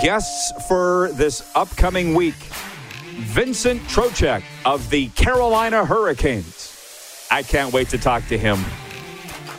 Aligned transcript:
Guests 0.00 0.52
for 0.68 1.10
this 1.12 1.50
upcoming 1.56 2.14
week 2.14 2.36
Vincent 3.18 3.82
Trocheck 3.82 4.44
of 4.64 4.88
the 4.90 5.08
Carolina 5.10 5.84
Hurricanes. 5.84 7.26
I 7.32 7.42
can't 7.42 7.72
wait 7.72 7.88
to 7.88 7.98
talk 7.98 8.24
to 8.28 8.38
him. 8.38 8.64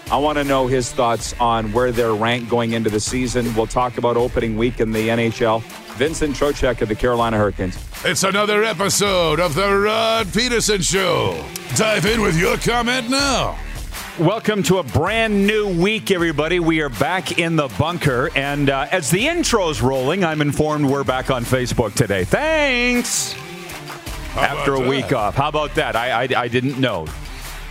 I 0.10 0.18
want 0.18 0.38
to 0.38 0.46
know 0.46 0.68
his 0.68 0.94
thoughts 0.94 1.36
on 1.42 1.74
where 1.74 1.92
they're 1.92 2.14
ranked 2.14 2.50
going 2.50 2.72
into 2.72 2.90
the 2.90 3.02
season. 3.02 3.54
We'll 3.54 3.68
talk 3.68 3.98
about 3.98 4.16
opening 4.16 4.58
week 4.58 4.80
in 4.80 4.92
the 4.92 5.10
NHL. 5.10 5.62
Vincent 5.98 6.36
Trocheck 6.36 6.82
of 6.82 6.88
the 6.88 6.96
Carolina 6.96 7.38
Hurricanes. 7.38 7.78
It's 8.06 8.24
another 8.24 8.64
episode 8.64 9.42
of 9.42 9.56
the 9.56 9.78
Rod 9.78 10.32
Pedersen 10.34 10.82
Show. 10.82 11.44
Dive 11.76 12.06
in 12.06 12.22
with 12.22 12.40
your 12.40 12.58
comment 12.58 13.10
now. 13.10 13.58
Welcome 14.20 14.64
to 14.64 14.80
a 14.80 14.84
brand 14.84 15.48
new 15.48 15.82
week, 15.82 16.12
everybody. 16.12 16.60
We 16.60 16.82
are 16.82 16.90
back 16.90 17.40
in 17.40 17.56
the 17.56 17.70
bunker. 17.80 18.30
And 18.36 18.70
uh, 18.70 18.88
as 18.92 19.10
the 19.10 19.26
intro's 19.26 19.80
rolling, 19.80 20.26
I'm 20.26 20.42
informed 20.42 20.88
we're 20.88 21.06
back 21.06 21.32
on 21.32 21.46
Facebook 21.46 21.94
today. 21.94 22.26
Thanks. 22.26 23.34
After 24.36 24.76
a 24.76 24.80
that? 24.80 24.90
week 24.90 25.14
off. 25.14 25.36
How 25.36 25.48
about 25.48 25.74
that? 25.76 25.96
I, 25.96 26.24
I, 26.24 26.28
I 26.36 26.48
didn't 26.50 26.78
know. 26.82 27.08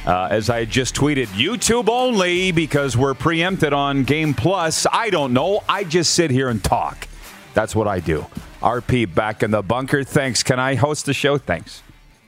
Uh, 0.07 0.29
as 0.31 0.49
I 0.49 0.65
just 0.65 0.95
tweeted, 0.95 1.27
YouTube 1.27 1.91
only 1.91 2.51
because 2.51 2.97
we're 2.97 3.13
preempted 3.13 3.75
on 3.75 4.05
Game 4.05 4.33
Plus. 4.33 4.87
I 4.91 5.11
don't 5.11 5.35
know. 5.35 5.63
I 5.69 5.85
just 5.85 6.15
sit 6.15 6.31
here 6.31 6.49
and 6.49 6.65
talk. 6.65 7.09
That's 7.53 7.77
what 7.77 7.87
I 7.87 8.01
do. 8.01 8.25
RP 8.63 9.15
back 9.15 9.43
in 9.43 9.51
the 9.51 9.61
bunker. 9.61 10.03
Thanks. 10.03 10.43
Can 10.43 10.59
I 10.59 10.77
host 10.77 11.05
the 11.05 11.13
show? 11.13 11.37
Thanks. 11.37 11.83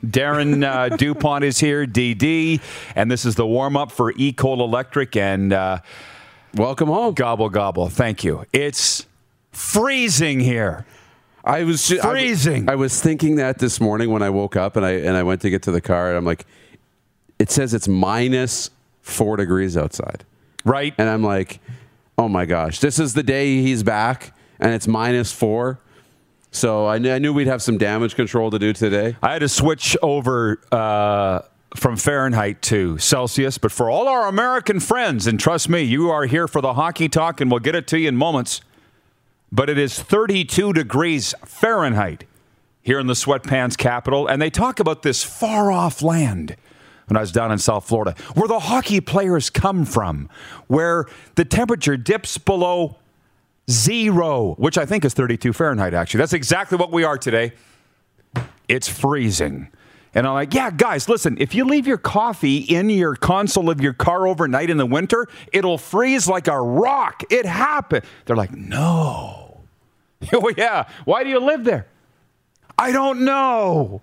Darren 0.04 0.64
uh, 0.64 0.88
DuPont 0.96 1.44
is 1.44 1.58
here, 1.58 1.86
DD, 1.86 2.60
and 2.96 3.10
this 3.10 3.24
is 3.24 3.34
the 3.34 3.46
warm 3.46 3.76
up 3.76 3.92
for 3.92 4.12
Ecol 4.14 4.60
Electric 4.60 5.16
and 5.16 5.52
uh, 5.52 5.78
Welcome 6.54 6.88
home. 6.88 7.14
gobble 7.14 7.48
gobble. 7.48 7.88
Thank 7.88 8.24
you. 8.24 8.44
It's 8.52 9.06
freezing 9.52 10.40
here. 10.40 10.84
I 11.44 11.62
was 11.64 11.86
ju- 11.88 11.98
I 12.00 12.02
w- 12.06 12.26
Freezing. 12.26 12.68
I, 12.68 12.74
was 12.74 13.00
thinking 13.00 13.36
that 13.36 13.58
this 13.58 13.80
morning 13.80 14.10
when 14.10 14.22
I 14.22 14.30
woke 14.30 14.56
up 14.56 14.76
and 14.76 14.84
I 14.84 14.90
and 14.92 15.16
I 15.16 15.22
went 15.22 15.40
to 15.42 15.50
get 15.50 15.62
to 15.62 15.70
the 15.70 15.80
car 15.80 16.08
and 16.08 16.16
I'm 16.16 16.24
like, 16.24 16.44
it 17.38 17.50
says 17.50 17.72
it's 17.72 17.88
minus 17.88 18.70
four 19.00 19.36
degrees 19.36 19.76
outside, 19.76 20.24
Right? 20.64 20.92
and 20.98 21.08
I'm 21.08 21.22
like, 21.22 21.60
oh 22.18 22.28
my 22.28 22.44
gosh, 22.46 22.80
this 22.80 22.98
is 22.98 23.14
the 23.14 23.22
day 23.22 23.62
he's 23.62 23.82
back 23.82 24.34
and 24.58 24.74
it's 24.74 24.86
minus 24.88 25.32
four. 25.32 25.78
So 26.52 26.86
I 26.86 26.98
knew, 26.98 27.12
I 27.12 27.18
knew 27.18 27.32
we'd 27.32 27.46
have 27.46 27.62
some 27.62 27.78
damage 27.78 28.16
control 28.16 28.50
to 28.50 28.58
do 28.58 28.72
today. 28.72 29.16
I 29.22 29.32
had 29.32 29.38
to 29.40 29.48
switch 29.48 29.96
over 30.02 30.60
uh, 30.72 31.42
from 31.76 31.96
Fahrenheit 31.96 32.60
to 32.62 32.98
Celsius, 32.98 33.56
but 33.58 33.70
for 33.70 33.88
all 33.88 34.08
our 34.08 34.26
American 34.26 34.80
friends, 34.80 35.26
and 35.26 35.38
trust 35.38 35.68
me, 35.68 35.82
you 35.82 36.10
are 36.10 36.24
here 36.24 36.48
for 36.48 36.60
the 36.60 36.74
hockey 36.74 37.08
talk, 37.08 37.40
and 37.40 37.50
we'll 37.50 37.60
get 37.60 37.74
it 37.74 37.86
to 37.88 37.98
you 37.98 38.08
in 38.08 38.16
moments. 38.16 38.60
But 39.52 39.70
it 39.70 39.78
is 39.78 40.00
32 40.00 40.72
degrees 40.72 41.34
Fahrenheit 41.44 42.24
here 42.82 42.98
in 42.98 43.06
the 43.06 43.14
sweatpants 43.14 43.76
capital, 43.76 44.26
and 44.26 44.42
they 44.42 44.50
talk 44.50 44.80
about 44.80 45.02
this 45.02 45.22
far 45.22 45.70
off 45.70 46.02
land. 46.02 46.56
When 47.06 47.16
I 47.16 47.22
was 47.22 47.32
down 47.32 47.50
in 47.50 47.58
South 47.58 47.88
Florida, 47.88 48.14
where 48.34 48.46
the 48.46 48.60
hockey 48.60 49.00
players 49.00 49.50
come 49.50 49.84
from, 49.84 50.28
where 50.68 51.06
the 51.34 51.44
temperature 51.44 51.96
dips 51.96 52.38
below 52.38 52.99
zero, 53.70 54.54
which 54.54 54.76
I 54.76 54.84
think 54.84 55.04
is 55.04 55.14
32 55.14 55.52
Fahrenheit, 55.52 55.94
actually. 55.94 56.18
That's 56.18 56.32
exactly 56.32 56.76
what 56.76 56.92
we 56.92 57.04
are 57.04 57.16
today 57.16 57.52
it's 58.70 58.88
freezing. 58.88 59.68
And 60.14 60.26
I'm 60.26 60.34
like, 60.34 60.54
yeah, 60.54 60.70
guys, 60.70 61.08
listen, 61.08 61.36
if 61.40 61.54
you 61.54 61.64
leave 61.64 61.86
your 61.86 61.98
coffee 61.98 62.58
in 62.58 62.88
your 62.88 63.16
console 63.16 63.68
of 63.68 63.80
your 63.80 63.92
car 63.92 64.26
overnight 64.26 64.70
in 64.70 64.76
the 64.76 64.86
winter, 64.86 65.26
it'll 65.52 65.78
freeze 65.78 66.28
like 66.28 66.48
a 66.48 66.60
rock. 66.60 67.22
It 67.30 67.46
happened. 67.46 68.04
They're 68.24 68.36
like, 68.36 68.52
no. 68.52 69.60
oh, 70.32 70.52
yeah. 70.56 70.88
Why 71.04 71.24
do 71.24 71.30
you 71.30 71.40
live 71.40 71.64
there? 71.64 71.86
I 72.78 72.92
don't 72.92 73.24
know. 73.24 74.02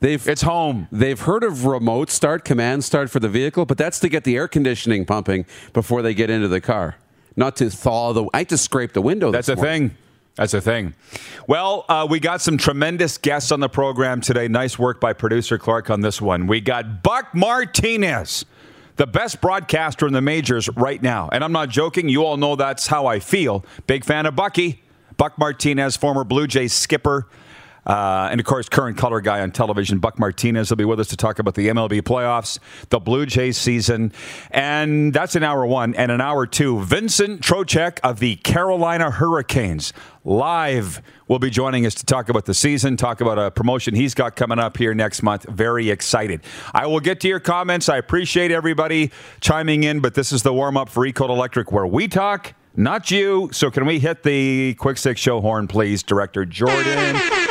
They've 0.00 0.26
It's 0.28 0.42
home. 0.42 0.88
They've 0.92 1.20
heard 1.20 1.44
of 1.44 1.64
remote 1.64 2.10
start, 2.10 2.44
command 2.44 2.84
start 2.84 3.10
for 3.10 3.20
the 3.20 3.28
vehicle, 3.28 3.66
but 3.66 3.78
that's 3.78 3.98
to 4.00 4.08
get 4.08 4.24
the 4.24 4.36
air 4.36 4.48
conditioning 4.48 5.04
pumping 5.04 5.46
before 5.72 6.02
they 6.02 6.14
get 6.14 6.30
into 6.30 6.48
the 6.48 6.60
car, 6.60 6.96
not 7.36 7.56
to 7.56 7.70
thaw 7.70 8.12
the. 8.12 8.26
I 8.32 8.38
had 8.38 8.48
to 8.50 8.58
scrape 8.58 8.92
the 8.92 9.02
window. 9.02 9.30
That's 9.30 9.48
a 9.48 9.56
morning. 9.56 9.88
thing. 9.88 9.98
That's 10.36 10.54
a 10.54 10.60
thing. 10.60 10.94
Well, 11.46 11.84
uh, 11.88 12.06
we 12.10 12.18
got 12.18 12.40
some 12.40 12.58
tremendous 12.58 13.18
guests 13.18 13.52
on 13.52 13.60
the 13.60 13.68
program 13.68 14.20
today. 14.20 14.48
Nice 14.48 14.78
work 14.78 15.00
by 15.00 15.12
producer 15.12 15.58
Clark 15.58 15.90
on 15.90 16.00
this 16.00 16.20
one. 16.20 16.48
We 16.48 16.60
got 16.60 17.04
Buck 17.04 17.34
Martinez, 17.34 18.44
the 18.96 19.06
best 19.06 19.40
broadcaster 19.40 20.08
in 20.08 20.12
the 20.12 20.20
majors 20.20 20.68
right 20.70 21.00
now. 21.00 21.28
And 21.30 21.44
I'm 21.44 21.52
not 21.52 21.68
joking. 21.68 22.08
You 22.08 22.24
all 22.24 22.36
know 22.36 22.56
that's 22.56 22.88
how 22.88 23.06
I 23.06 23.20
feel. 23.20 23.64
Big 23.86 24.04
fan 24.04 24.26
of 24.26 24.34
Bucky. 24.34 24.82
Buck 25.16 25.38
Martinez, 25.38 25.96
former 25.96 26.24
Blue 26.24 26.48
Jays 26.48 26.72
skipper. 26.72 27.28
Uh, 27.86 28.28
and 28.30 28.40
of 28.40 28.46
course, 28.46 28.68
current 28.68 28.96
color 28.96 29.20
guy 29.20 29.40
on 29.40 29.50
television, 29.50 29.98
Buck 29.98 30.18
Martinez, 30.18 30.70
will 30.70 30.76
be 30.76 30.84
with 30.84 31.00
us 31.00 31.08
to 31.08 31.16
talk 31.16 31.38
about 31.38 31.54
the 31.54 31.68
MLB 31.68 32.02
playoffs, 32.02 32.58
the 32.88 32.98
Blue 32.98 33.26
Jays 33.26 33.58
season. 33.58 34.12
And 34.50 35.12
that's 35.12 35.36
in 35.36 35.42
hour 35.42 35.66
one. 35.66 35.94
And 35.94 36.10
in 36.10 36.20
hour 36.20 36.46
two, 36.46 36.80
Vincent 36.80 37.40
Trocheck 37.40 37.98
of 38.02 38.20
the 38.20 38.36
Carolina 38.36 39.10
Hurricanes 39.10 39.92
live 40.24 41.02
will 41.28 41.38
be 41.38 41.50
joining 41.50 41.84
us 41.86 41.94
to 41.94 42.06
talk 42.06 42.28
about 42.28 42.46
the 42.46 42.54
season, 42.54 42.96
talk 42.96 43.20
about 43.20 43.38
a 43.38 43.50
promotion 43.50 43.94
he's 43.94 44.14
got 44.14 44.36
coming 44.36 44.58
up 44.58 44.76
here 44.76 44.94
next 44.94 45.22
month. 45.22 45.44
Very 45.48 45.90
excited. 45.90 46.40
I 46.72 46.86
will 46.86 47.00
get 47.00 47.20
to 47.20 47.28
your 47.28 47.40
comments. 47.40 47.88
I 47.88 47.98
appreciate 47.98 48.50
everybody 48.50 49.10
chiming 49.40 49.84
in, 49.84 50.00
but 50.00 50.14
this 50.14 50.32
is 50.32 50.42
the 50.42 50.52
warm 50.52 50.76
up 50.76 50.88
for 50.88 51.06
Ecode 51.06 51.30
Electric 51.30 51.72
where 51.72 51.86
we 51.86 52.08
talk. 52.08 52.54
Not 52.76 53.10
you. 53.10 53.50
So, 53.52 53.70
can 53.70 53.86
we 53.86 54.00
hit 54.00 54.24
the 54.24 54.74
quick 54.74 54.98
six 54.98 55.20
show 55.20 55.40
horn, 55.40 55.68
please, 55.68 56.02
Director 56.02 56.44
Jordan? 56.44 57.43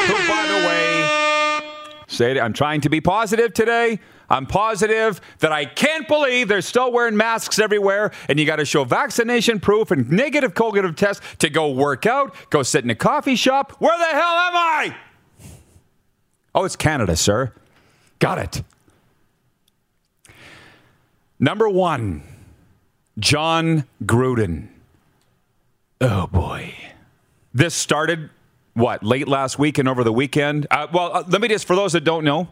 Say 2.14 2.32
it, 2.32 2.40
I'm 2.40 2.54
trying 2.54 2.82
to 2.82 2.90
be 2.90 3.02
positive 3.02 3.54
today. 3.54 4.00
I'm 4.30 4.46
positive 4.46 5.20
that 5.40 5.52
I 5.52 5.66
can't 5.66 6.08
believe 6.08 6.48
they're 6.48 6.62
still 6.62 6.92
wearing 6.92 7.18
masks 7.18 7.58
everywhere, 7.58 8.12
and 8.30 8.40
you 8.40 8.46
got 8.46 8.58
to 8.58 8.66
show 8.66 8.84
vaccination 8.84 9.60
proof 9.60 9.90
and 9.90 10.10
negative 10.12 10.54
COVID 10.54 10.96
test 10.96 11.24
to 11.40 11.50
go 11.50 11.72
work 11.72 12.06
out, 12.06 12.36
go 12.52 12.62
sit 12.62 12.84
in 12.84 12.90
a 12.90 12.96
coffee 12.96 13.36
shop. 13.36 13.74
Where 13.80 13.98
the 13.98 14.06
hell 14.06 14.22
am 14.22 14.56
I? 14.56 14.96
Oh, 16.56 16.66
it's 16.66 16.76
Canada, 16.76 17.16
sir. 17.16 17.52
Got 18.20 18.38
it. 18.38 18.64
Number 21.40 21.68
one, 21.68 22.24
Jon 23.18 23.86
Gruden. 24.04 24.70
Oh 26.00 26.28
boy. 26.28 26.76
This 27.54 27.74
started 27.74 28.30
what 28.74 29.04
late 29.04 29.28
last 29.28 29.60
week 29.60 29.78
and 29.78 29.88
over 29.88 30.04
the 30.04 30.14
weekend. 30.14 30.68
Uh, 30.72 30.88
well, 30.92 31.12
uh, 31.14 31.24
let 31.28 31.42
me 31.42 31.48
just 31.48 31.66
for 31.66 31.76
those 31.76 31.94
that 31.94 32.04
don't 32.04 32.24
know. 32.24 32.48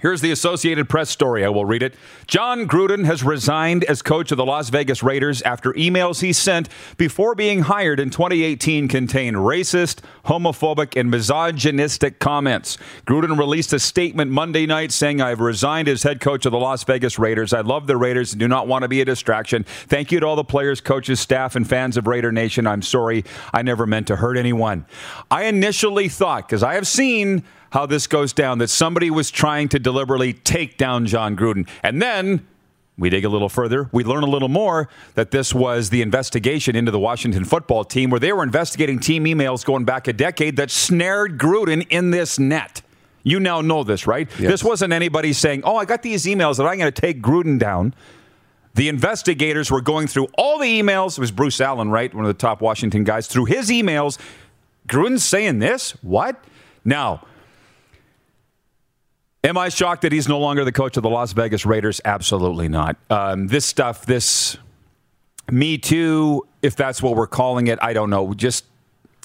Here's 0.00 0.20
the 0.20 0.32
Associated 0.32 0.88
Press 0.88 1.08
story. 1.08 1.44
I 1.44 1.48
will 1.48 1.64
read 1.64 1.82
it. 1.82 1.94
Jon 2.26 2.66
Gruden 2.66 3.04
has 3.04 3.22
resigned 3.22 3.84
as 3.84 4.02
coach 4.02 4.32
of 4.32 4.36
the 4.36 4.44
Las 4.44 4.68
Vegas 4.68 5.04
Raiders 5.04 5.40
after 5.42 5.72
emails 5.74 6.20
he 6.20 6.32
sent 6.32 6.68
before 6.96 7.36
being 7.36 7.60
hired 7.60 8.00
in 8.00 8.10
2018 8.10 8.88
contained 8.88 9.36
racist, 9.36 10.00
homophobic, 10.26 10.98
and 10.98 11.10
misogynistic 11.10 12.18
comments. 12.18 12.76
Gruden 13.06 13.38
released 13.38 13.72
a 13.72 13.78
statement 13.78 14.32
Monday 14.32 14.66
night 14.66 14.90
saying, 14.90 15.20
I've 15.20 15.40
resigned 15.40 15.88
as 15.88 16.02
head 16.02 16.20
coach 16.20 16.44
of 16.44 16.52
the 16.52 16.58
Las 16.58 16.82
Vegas 16.82 17.16
Raiders. 17.18 17.52
I 17.52 17.60
love 17.60 17.86
the 17.86 17.96
Raiders 17.96 18.32
and 18.32 18.40
do 18.40 18.48
not 18.48 18.66
want 18.66 18.82
to 18.82 18.88
be 18.88 19.00
a 19.00 19.04
distraction. 19.04 19.62
Thank 19.62 20.10
you 20.10 20.18
to 20.18 20.26
all 20.26 20.36
the 20.36 20.44
players, 20.44 20.80
coaches, 20.80 21.20
staff, 21.20 21.54
and 21.54 21.66
fans 21.66 21.96
of 21.96 22.08
Raider 22.08 22.32
Nation. 22.32 22.66
I'm 22.66 22.82
sorry. 22.82 23.24
I 23.52 23.62
never 23.62 23.86
meant 23.86 24.08
to 24.08 24.16
hurt 24.16 24.36
anyone. 24.36 24.86
I 25.30 25.44
initially 25.44 26.08
thought, 26.08 26.48
because 26.48 26.64
I 26.64 26.74
have 26.74 26.88
seen 26.88 27.44
how 27.74 27.86
this 27.86 28.06
goes 28.06 28.32
down, 28.32 28.58
that 28.58 28.68
somebody 28.68 29.10
was 29.10 29.32
trying 29.32 29.68
to 29.68 29.80
deliberately 29.80 30.32
take 30.32 30.78
down 30.78 31.06
Jon 31.06 31.36
Gruden. 31.36 31.68
And 31.82 32.00
then 32.00 32.46
we 32.96 33.10
dig 33.10 33.24
a 33.24 33.28
little 33.28 33.48
further. 33.48 33.88
We 33.90 34.04
learn 34.04 34.22
a 34.22 34.28
little 34.28 34.48
more 34.48 34.88
that 35.16 35.32
this 35.32 35.52
was 35.52 35.90
the 35.90 36.00
investigation 36.00 36.76
into 36.76 36.92
the 36.92 37.00
Washington 37.00 37.44
football 37.44 37.82
team 37.82 38.10
where 38.10 38.20
they 38.20 38.32
were 38.32 38.44
investigating 38.44 39.00
team 39.00 39.24
emails 39.24 39.64
going 39.64 39.84
back 39.84 40.06
a 40.06 40.12
decade 40.12 40.54
that 40.58 40.70
snared 40.70 41.36
Gruden 41.36 41.84
in 41.90 42.12
this 42.12 42.38
net. 42.38 42.82
You 43.24 43.40
now 43.40 43.60
know 43.60 43.82
this, 43.82 44.06
right? 44.06 44.28
Yes. 44.38 44.52
This 44.52 44.62
wasn't 44.62 44.92
anybody 44.92 45.32
saying, 45.32 45.62
oh, 45.64 45.74
I 45.74 45.84
got 45.84 46.02
these 46.02 46.26
emails 46.26 46.58
that 46.58 46.66
I'm 46.66 46.78
going 46.78 46.92
to 46.92 47.00
take 47.00 47.20
Gruden 47.22 47.58
down. 47.58 47.92
The 48.74 48.88
investigators 48.88 49.68
were 49.72 49.80
going 49.80 50.06
through 50.06 50.28
all 50.38 50.60
the 50.60 50.80
emails. 50.80 51.18
It 51.18 51.20
was 51.20 51.32
Bruce 51.32 51.60
Allen, 51.60 51.90
right? 51.90 52.14
One 52.14 52.24
of 52.24 52.28
the 52.28 52.40
top 52.40 52.60
Washington 52.60 53.02
guys. 53.02 53.26
Through 53.26 53.46
his 53.46 53.68
emails, 53.68 54.16
Gruden's 54.86 55.24
saying 55.24 55.58
this? 55.58 55.92
What? 56.02 56.44
Now, 56.84 57.26
Am 59.44 59.58
I 59.58 59.68
shocked 59.68 60.00
that 60.02 60.12
he's 60.12 60.26
no 60.26 60.38
longer 60.40 60.64
the 60.64 60.72
coach 60.72 60.96
of 60.96 61.02
the 61.02 61.10
Las 61.10 61.34
Vegas 61.34 61.66
Raiders? 61.66 62.00
Absolutely 62.02 62.66
not. 62.66 62.96
Um, 63.10 63.48
this 63.48 63.66
stuff, 63.66 64.06
this 64.06 64.56
Me 65.50 65.76
Too, 65.76 66.46
if 66.62 66.74
that's 66.76 67.02
what 67.02 67.14
we're 67.14 67.26
calling 67.26 67.66
it, 67.66 67.78
I 67.82 67.92
don't 67.92 68.08
know. 68.08 68.32
Just 68.32 68.64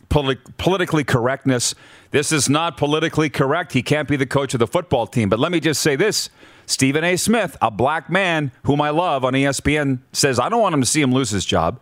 politi- 0.10 0.40
politically 0.58 1.06
correctness. 1.06 1.74
This 2.12 2.34
is 2.34 2.50
not 2.50 2.76
politically 2.76 3.30
correct. 3.30 3.72
He 3.72 3.82
can't 3.82 4.10
be 4.10 4.18
the 4.18 4.26
coach 4.26 4.54
of 4.54 4.60
the 4.60 4.68
football 4.68 5.08
team. 5.08 5.30
But 5.30 5.40
let 5.40 5.54
me 5.54 5.62
just 5.62 5.82
say 5.82 5.96
this 5.96 6.30
Stephen 6.66 7.06
A. 7.06 7.16
Smith, 7.16 7.56
a 7.62 7.72
black 7.72 8.10
man 8.10 8.52
whom 8.64 8.82
I 8.82 8.90
love 8.90 9.24
on 9.24 9.32
ESPN, 9.32 10.00
says, 10.12 10.38
I 10.38 10.50
don't 10.50 10.62
want 10.62 10.74
him 10.76 10.82
to 10.82 10.88
see 10.88 11.02
him 11.02 11.14
lose 11.14 11.30
his 11.30 11.46
job. 11.46 11.80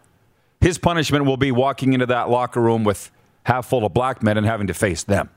His 0.61 0.77
punishment 0.77 1.25
will 1.25 1.37
be 1.37 1.51
walking 1.51 1.93
into 1.93 2.05
that 2.05 2.29
locker 2.29 2.61
room 2.61 2.83
with 2.83 3.09
half 3.45 3.65
full 3.67 3.83
of 3.83 3.95
black 3.95 4.21
men 4.21 4.37
and 4.37 4.45
having 4.45 4.67
to 4.67 4.75
face 4.75 5.01
them. 5.01 5.31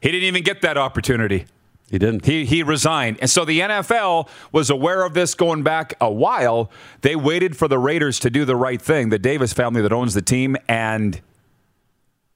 He 0.00 0.10
didn't 0.10 0.26
even 0.26 0.42
get 0.42 0.62
that 0.62 0.76
opportunity. 0.76 1.46
He 1.90 1.98
didn't. 1.98 2.26
He, 2.26 2.44
he 2.44 2.62
resigned. 2.62 3.18
And 3.20 3.30
so 3.30 3.44
the 3.44 3.60
NFL 3.60 4.28
was 4.52 4.68
aware 4.68 5.04
of 5.04 5.14
this 5.14 5.34
going 5.34 5.62
back 5.62 5.94
a 6.00 6.10
while. 6.10 6.70
They 7.00 7.16
waited 7.16 7.56
for 7.56 7.66
the 7.66 7.78
Raiders 7.78 8.18
to 8.20 8.30
do 8.30 8.44
the 8.44 8.56
right 8.56 8.80
thing, 8.80 9.08
the 9.08 9.18
Davis 9.18 9.52
family 9.52 9.80
that 9.80 9.92
owns 9.92 10.12
the 10.14 10.22
team, 10.22 10.56
and 10.68 11.20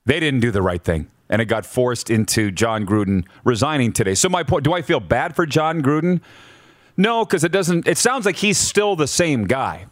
they 0.07 0.21
didn't 0.21 0.41
do 0.41 0.51
the 0.51 0.63
right 0.63 0.83
thing. 0.83 1.09
And 1.29 1.43
it 1.43 1.47
got 1.47 1.67
forced 1.67 2.11
into 2.11 2.51
Jon 2.51 2.87
Gruden 2.87 3.27
resigning 3.45 3.93
today. 3.93 4.15
So 4.15 4.29
my 4.29 4.43
point, 4.43 4.65
do 4.65 4.73
I 4.73 4.83
feel 4.83 5.01
bad 5.01 5.37
for 5.37 5.47
Jon 5.47 5.83
Gruden? 5.83 6.21
No, 6.97 7.25
because 7.25 7.45
it 7.45 7.53
doesn't 7.53 7.87
it 7.87 7.99
sounds 7.99 8.27
like 8.27 8.37
he's 8.37 8.59
still 8.59 8.97
the 8.97 9.07
same 9.07 9.45
guy. 9.47 9.87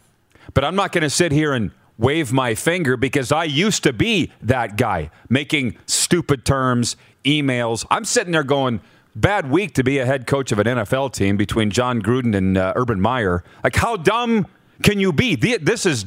But 0.53 0.63
I'm 0.63 0.75
not 0.75 0.91
going 0.91 1.03
to 1.03 1.09
sit 1.09 1.31
here 1.31 1.53
and 1.53 1.71
wave 1.97 2.33
my 2.33 2.55
finger 2.55 2.97
because 2.97 3.31
I 3.31 3.43
used 3.43 3.83
to 3.83 3.93
be 3.93 4.31
that 4.41 4.75
guy 4.75 5.11
making 5.29 5.77
stupid 5.85 6.45
terms, 6.45 6.95
emails. 7.23 7.85
I'm 7.89 8.05
sitting 8.05 8.31
there 8.31 8.43
going, 8.43 8.81
bad 9.15 9.49
week 9.49 9.73
to 9.75 9.83
be 9.83 9.99
a 9.99 10.05
head 10.05 10.27
coach 10.27 10.51
of 10.51 10.59
an 10.59 10.67
NFL 10.67 11.13
team 11.13 11.37
between 11.37 11.69
Jon 11.69 12.01
Gruden 12.01 12.35
and 12.35 12.57
uh, 12.57 12.73
Urban 12.75 13.01
Meyer. 13.01 13.43
Like, 13.63 13.75
how 13.75 13.97
dumb 13.97 14.47
can 14.83 14.99
you 14.99 15.11
be? 15.11 15.35
The, 15.35 15.57
this 15.57 15.85
is 15.85 16.05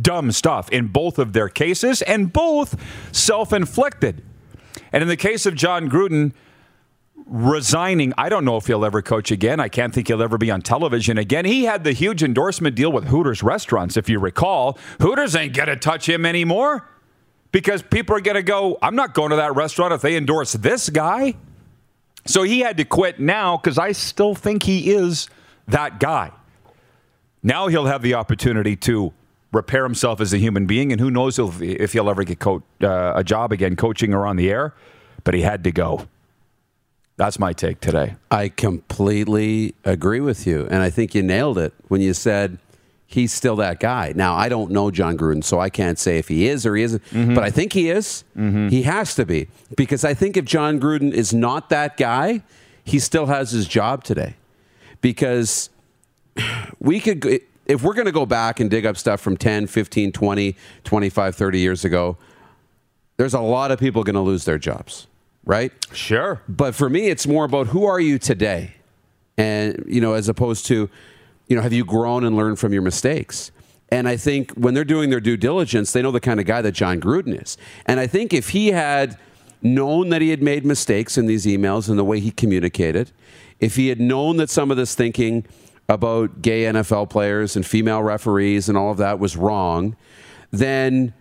dumb 0.00 0.32
stuff 0.32 0.70
in 0.70 0.88
both 0.88 1.18
of 1.18 1.32
their 1.32 1.48
cases 1.48 2.02
and 2.02 2.32
both 2.32 2.80
self 3.12 3.52
inflicted. 3.52 4.22
And 4.92 5.02
in 5.02 5.08
the 5.08 5.16
case 5.16 5.46
of 5.46 5.54
Jon 5.54 5.90
Gruden, 5.90 6.32
resigning. 7.26 8.12
I 8.16 8.28
don't 8.28 8.44
know 8.44 8.56
if 8.56 8.66
he'll 8.66 8.84
ever 8.84 9.02
coach 9.02 9.32
again. 9.32 9.58
I 9.58 9.68
can't 9.68 9.92
think 9.92 10.06
he'll 10.06 10.22
ever 10.22 10.38
be 10.38 10.50
on 10.50 10.62
television 10.62 11.18
again. 11.18 11.44
He 11.44 11.64
had 11.64 11.82
the 11.82 11.92
huge 11.92 12.22
endorsement 12.22 12.76
deal 12.76 12.92
with 12.92 13.08
Hooters 13.08 13.42
restaurants, 13.42 13.96
if 13.96 14.08
you 14.08 14.20
recall. 14.20 14.78
Hooters 15.00 15.34
ain't 15.34 15.54
going 15.54 15.68
to 15.68 15.76
touch 15.76 16.08
him 16.08 16.24
anymore 16.24 16.88
because 17.56 17.80
people 17.80 18.14
are 18.14 18.20
going 18.20 18.34
to 18.34 18.42
go, 18.42 18.76
I'm 18.82 18.94
not 18.94 19.14
going 19.14 19.30
to 19.30 19.36
that 19.36 19.54
restaurant 19.54 19.94
if 19.94 20.02
they 20.02 20.14
endorse 20.14 20.52
this 20.52 20.90
guy. 20.90 21.36
So 22.26 22.42
he 22.42 22.60
had 22.60 22.76
to 22.76 22.84
quit 22.84 23.18
now 23.18 23.56
because 23.56 23.78
I 23.78 23.92
still 23.92 24.34
think 24.34 24.64
he 24.64 24.90
is 24.90 25.30
that 25.66 25.98
guy. 25.98 26.32
Now 27.42 27.68
he'll 27.68 27.86
have 27.86 28.02
the 28.02 28.12
opportunity 28.12 28.76
to 28.76 29.14
repair 29.52 29.84
himself 29.84 30.20
as 30.20 30.34
a 30.34 30.36
human 30.36 30.66
being, 30.66 30.92
and 30.92 31.00
who 31.00 31.10
knows 31.10 31.38
if, 31.38 31.62
if 31.62 31.94
he'll 31.94 32.10
ever 32.10 32.24
get 32.24 32.40
co- 32.40 32.62
uh, 32.82 33.14
a 33.16 33.24
job 33.24 33.52
again 33.52 33.74
coaching 33.74 34.12
or 34.12 34.26
on 34.26 34.36
the 34.36 34.50
air, 34.50 34.74
but 35.24 35.32
he 35.32 35.40
had 35.40 35.64
to 35.64 35.72
go. 35.72 36.06
That's 37.16 37.38
my 37.38 37.54
take 37.54 37.80
today. 37.80 38.16
I 38.30 38.50
completely 38.50 39.74
agree 39.82 40.20
with 40.20 40.46
you. 40.46 40.68
And 40.70 40.82
I 40.82 40.90
think 40.90 41.14
you 41.14 41.22
nailed 41.22 41.56
it 41.56 41.72
when 41.88 42.02
you 42.02 42.12
said 42.12 42.58
he's 43.06 43.32
still 43.32 43.56
that 43.56 43.80
guy. 43.80 44.12
Now, 44.14 44.34
I 44.34 44.48
don't 44.48 44.70
know 44.70 44.90
Jon 44.90 45.16
Gruden, 45.16 45.42
so 45.42 45.60
I 45.60 45.70
can't 45.70 45.98
say 45.98 46.18
if 46.18 46.28
he 46.28 46.48
is 46.48 46.66
or 46.66 46.76
he 46.76 46.82
isn't, 46.82 47.04
mm-hmm. 47.06 47.34
but 47.34 47.44
I 47.44 47.50
think 47.50 47.72
he 47.72 47.90
is. 47.90 48.24
Mm-hmm. 48.36 48.68
He 48.68 48.82
has 48.82 49.14
to 49.14 49.24
be. 49.24 49.48
Because 49.76 50.04
I 50.04 50.14
think 50.14 50.36
if 50.36 50.44
Jon 50.44 50.80
Gruden 50.80 51.12
is 51.12 51.32
not 51.32 51.70
that 51.70 51.96
guy, 51.96 52.42
he 52.84 52.98
still 52.98 53.26
has 53.26 53.50
his 53.50 53.66
job 53.66 54.04
today. 54.04 54.34
Because 55.00 55.70
we 56.80 57.00
could, 57.00 57.40
if 57.66 57.82
we're 57.82 57.94
going 57.94 58.06
to 58.06 58.12
go 58.12 58.26
back 58.26 58.60
and 58.60 58.70
dig 58.70 58.84
up 58.84 58.96
stuff 58.96 59.20
from 59.20 59.36
10, 59.36 59.66
15, 59.66 60.12
20, 60.12 60.56
25, 60.84 61.34
30 61.34 61.60
years 61.60 61.84
ago, 61.84 62.16
there's 63.16 63.34
a 63.34 63.40
lot 63.40 63.70
of 63.70 63.78
people 63.78 64.04
going 64.04 64.14
to 64.14 64.20
lose 64.20 64.44
their 64.44 64.58
jobs 64.58 65.06
right? 65.46 65.72
Sure. 65.92 66.42
But 66.48 66.74
for 66.74 66.90
me, 66.90 67.06
it's 67.06 67.26
more 67.26 67.44
about 67.44 67.68
who 67.68 67.84
are 67.84 68.00
you 68.00 68.18
today? 68.18 68.74
And, 69.38 69.84
you 69.86 70.00
know, 70.00 70.12
as 70.12 70.28
opposed 70.28 70.66
to, 70.66 70.90
you 71.46 71.56
know, 71.56 71.62
have 71.62 71.72
you 71.72 71.84
grown 71.84 72.24
and 72.24 72.36
learned 72.36 72.58
from 72.58 72.72
your 72.72 72.82
mistakes? 72.82 73.50
And 73.88 74.08
I 74.08 74.16
think 74.16 74.52
when 74.52 74.74
they're 74.74 74.84
doing 74.84 75.10
their 75.10 75.20
due 75.20 75.36
diligence, 75.36 75.92
they 75.92 76.02
know 76.02 76.10
the 76.10 76.20
kind 76.20 76.40
of 76.40 76.46
guy 76.46 76.60
that 76.62 76.72
Jon 76.72 77.00
Gruden 77.00 77.40
is. 77.40 77.56
And 77.86 78.00
I 78.00 78.06
think 78.06 78.32
if 78.32 78.50
he 78.50 78.68
had 78.68 79.16
known 79.62 80.08
that 80.08 80.20
he 80.20 80.30
had 80.30 80.42
made 80.42 80.64
mistakes 80.64 81.16
in 81.16 81.26
these 81.26 81.46
emails 81.46 81.88
and 81.88 81.98
the 81.98 82.04
way 82.04 82.20
he 82.20 82.30
communicated, 82.30 83.12
if 83.60 83.76
he 83.76 83.88
had 83.88 84.00
known 84.00 84.36
that 84.38 84.50
some 84.50 84.70
of 84.70 84.76
this 84.76 84.94
thinking 84.94 85.44
about 85.88 86.42
gay 86.42 86.64
NFL 86.64 87.10
players 87.10 87.54
and 87.54 87.64
female 87.64 88.02
referees 88.02 88.68
and 88.68 88.76
all 88.76 88.90
of 88.90 88.98
that 88.98 89.18
was 89.20 89.36
wrong, 89.36 89.96
then 90.50 91.14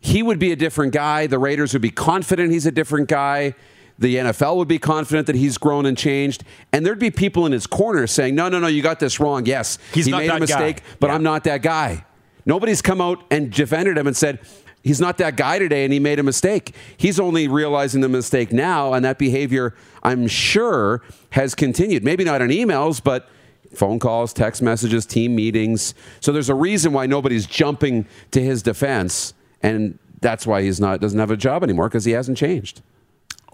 he 0.00 0.22
would 0.22 0.38
be 0.38 0.52
a 0.52 0.56
different 0.56 0.92
guy. 0.92 1.26
The 1.26 1.38
Raiders 1.38 1.72
would 1.72 1.82
be 1.82 1.90
confident 1.90 2.52
he's 2.52 2.66
a 2.66 2.72
different 2.72 3.08
guy. 3.08 3.54
The 3.98 4.16
NFL 4.16 4.56
would 4.56 4.68
be 4.68 4.78
confident 4.78 5.26
that 5.28 5.36
he's 5.36 5.56
grown 5.58 5.86
and 5.86 5.96
changed. 5.96 6.44
And 6.72 6.84
there'd 6.84 6.98
be 6.98 7.10
people 7.10 7.46
in 7.46 7.52
his 7.52 7.66
corner 7.66 8.06
saying, 8.06 8.34
no, 8.34 8.48
no, 8.48 8.58
no, 8.58 8.66
you 8.66 8.82
got 8.82 9.00
this 9.00 9.20
wrong. 9.20 9.46
Yes, 9.46 9.78
he's 9.92 10.06
he 10.06 10.12
made 10.12 10.30
a 10.30 10.40
mistake, 10.40 10.76
guy. 10.76 10.82
but 11.00 11.06
yeah. 11.08 11.14
I'm 11.14 11.22
not 11.22 11.44
that 11.44 11.62
guy. 11.62 12.04
Nobody's 12.46 12.82
come 12.82 13.00
out 13.00 13.24
and 13.30 13.52
defended 13.52 13.96
him 13.96 14.06
and 14.06 14.16
said, 14.16 14.40
he's 14.82 15.00
not 15.00 15.18
that 15.18 15.36
guy 15.36 15.58
today 15.58 15.84
and 15.84 15.92
he 15.92 15.98
made 15.98 16.18
a 16.18 16.22
mistake. 16.22 16.74
He's 16.96 17.18
only 17.20 17.48
realizing 17.48 18.00
the 18.00 18.08
mistake 18.08 18.52
now, 18.52 18.92
and 18.92 19.04
that 19.04 19.18
behavior, 19.18 19.74
I'm 20.02 20.26
sure, 20.26 21.02
has 21.30 21.54
continued. 21.54 22.04
Maybe 22.04 22.24
not 22.24 22.42
in 22.42 22.50
emails, 22.50 23.02
but 23.02 23.28
phone 23.74 23.98
calls, 23.98 24.32
text 24.32 24.60
messages, 24.60 25.06
team 25.06 25.34
meetings. 25.34 25.94
So 26.20 26.32
there's 26.32 26.50
a 26.50 26.54
reason 26.54 26.92
why 26.92 27.06
nobody's 27.06 27.46
jumping 27.46 28.06
to 28.32 28.42
his 28.42 28.62
defense 28.62 29.34
and 29.64 29.98
that's 30.20 30.46
why 30.46 30.62
he's 30.62 30.78
not 30.78 31.00
doesn't 31.00 31.18
have 31.18 31.30
a 31.30 31.36
job 31.36 31.64
anymore 31.64 31.88
because 31.88 32.04
he 32.04 32.12
hasn't 32.12 32.36
changed. 32.36 32.82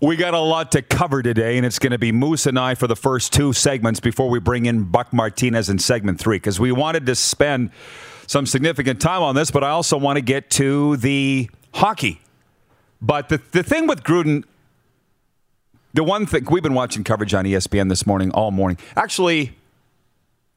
We 0.03 0.17
got 0.17 0.33
a 0.33 0.41
lot 0.41 0.73
to 0.73 0.81
cover 0.81 1.23
today, 1.23 1.59
and 1.59 1.67
it's 1.67 1.79
going 1.79 1.91
to 1.91 1.99
be 1.99 2.11
Moose 2.11 2.47
and 2.47 2.59
I 2.59 2.75
for 2.75 2.87
the 2.87 2.97
first 2.97 3.35
two 3.35 3.53
segments 3.53 4.01
before 4.01 4.31
we 4.31 4.41
bring 4.41 4.65
in 4.65 4.85
Buck 4.85 5.13
Martinez 5.13 5.69
in 5.69 5.79
segment 5.79 6.19
three 6.19 6.39
because 6.39 6.59
we 6.59 6.73
wanted 6.73 7.05
to 7.05 7.15
spend 7.15 7.71
some 8.27 8.47
significant 8.47 8.99
time 9.03 9.23
on 9.23 9.35
this, 9.35 9.51
but 9.51 9.63
I 9.63 9.69
also 9.71 9.99
want 9.99 10.17
to 10.17 10.23
get 10.23 10.49
to 10.53 10.97
the 10.97 11.51
hockey. 11.75 12.19
But 13.03 13.29
the, 13.29 13.43
the 13.53 13.63
thing 13.63 13.87
with 13.87 14.03
Gruden, 14.03 14.45
the 15.93 16.03
one 16.03 16.25
thing 16.25 16.47
we've 16.51 16.63
been 16.63 16.73
watching 16.73 17.05
coverage 17.05 17.35
on 17.35 17.45
ESPN 17.45 17.91
this 17.91 18.07
morning, 18.07 18.31
all 18.31 18.53
morning. 18.53 18.79
Actually, 18.97 19.55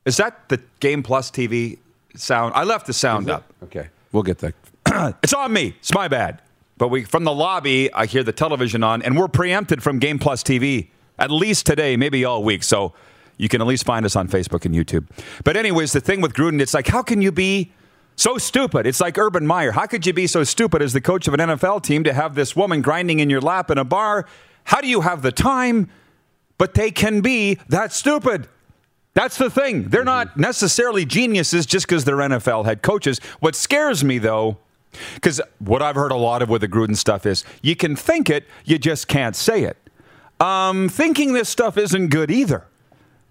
is 0.06 0.16
that 0.18 0.48
the 0.48 0.62
Game 0.80 1.04
Plus 1.04 1.30
TV 1.30 1.80
sound? 2.16 2.54
I 2.56 2.64
left 2.64 2.88
the 2.88 2.94
sound 2.94 3.30
up. 3.30 3.44
Okay, 3.64 3.90
we'll 4.14 4.24
get 4.24 4.38
that 4.38 4.54
it's 5.22 5.34
on 5.34 5.52
me. 5.52 5.76
It's 5.80 5.94
my 5.94 6.08
bad. 6.08 6.43
But 6.78 6.90
we 6.90 7.04
from 7.04 7.24
the 7.24 7.34
lobby, 7.34 7.94
I 7.94 8.06
hear 8.06 8.24
the 8.24 8.32
television 8.32 8.84
on, 8.84 9.02
and 9.02 9.18
we're 9.18 9.28
preempted 9.28 9.84
from 9.84 10.00
Game 10.00 10.20
Plus 10.20 10.44
TV 10.44 10.90
at 11.20 11.32
least 11.32 11.66
today, 11.66 11.96
maybe 11.96 12.26
all 12.26 12.44
week. 12.44 12.64
So 12.64 12.94
you 13.38 13.50
can 13.50 13.62
at 13.62 13.68
least 13.68 13.86
find 13.86 14.06
us 14.06 14.16
on 14.16 14.28
Facebook 14.28 14.66
and 14.66 14.74
YouTube. 14.74 15.08
But 15.44 15.58
anyways, 15.58 15.92
the 15.94 16.02
thing 16.02 16.22
with 16.22 16.34
Gruden, 16.34 16.62
it's 16.62 16.74
like, 16.74 16.88
how 16.88 17.02
can 17.02 17.22
you 17.22 17.32
be 17.32 17.72
so 18.16 18.38
stupid? 18.38 18.86
It's 18.86 19.02
like 19.02 19.18
Urban 19.18 19.46
Meyer. 19.46 19.72
How 19.72 19.86
could 19.86 20.06
you 20.06 20.14
be 20.14 20.28
so 20.28 20.44
stupid 20.44 20.82
as 20.82 20.94
the 20.94 21.02
coach 21.02 21.28
of 21.28 21.34
an 21.34 21.40
NFL 21.40 21.84
team 21.84 22.04
to 22.04 22.14
have 22.14 22.36
this 22.36 22.56
woman 22.56 22.82
grinding 22.82 23.20
in 23.20 23.30
your 23.30 23.42
lap 23.42 23.72
in 23.72 23.78
a 23.78 23.86
bar? 23.86 24.28
How 24.66 24.82
do 24.82 24.88
you 24.88 25.02
have 25.02 25.22
the 25.22 25.32
time? 25.32 25.90
But 26.58 26.76
they 26.76 26.92
can 26.92 27.22
be 27.22 27.60
that 27.70 27.92
stupid. 27.92 28.48
That's 29.14 29.38
the 29.38 29.50
thing. 29.50 29.90
They're 29.90 30.02
mm-hmm. 30.02 30.06
not 30.06 30.38
necessarily 30.38 31.06
geniuses 31.06 31.66
just 31.66 31.88
because 31.88 32.06
they're 32.06 32.18
NFL 32.18 32.66
head 32.66 32.82
coaches. 32.82 33.20
What 33.40 33.56
scares 33.56 34.04
me, 34.04 34.18
though, 34.18 34.58
because 35.16 35.42
what 35.60 35.82
I've 35.82 35.96
heard 35.96 36.12
a 36.12 36.18
lot 36.18 36.42
of 36.42 36.50
with 36.50 36.62
the 36.62 36.68
Gruden 36.68 36.98
stuff 36.98 37.26
is 37.26 37.44
you 37.62 37.76
can 37.76 37.96
think 37.96 38.30
it, 38.30 38.46
you 38.66 38.78
just 38.78 39.08
can't 39.08 39.36
say 39.36 39.64
it. 39.64 39.78
Um, 40.40 40.90
thinking 40.90 41.34
this 41.34 41.50
stuff 41.50 41.78
isn't 41.78 42.10
good 42.10 42.32
either. 42.32 42.66